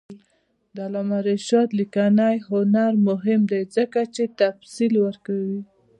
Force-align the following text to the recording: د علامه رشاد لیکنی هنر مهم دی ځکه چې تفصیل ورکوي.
د 0.75 0.77
علامه 0.87 1.19
رشاد 1.29 1.69
لیکنی 1.79 2.35
هنر 2.49 2.91
مهم 3.07 3.41
دی 3.51 3.61
ځکه 3.75 3.99
چې 4.15 4.23
تفصیل 4.41 4.93
ورکوي. 5.05 5.61